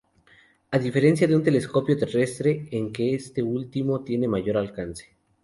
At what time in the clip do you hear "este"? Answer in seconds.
3.13-3.43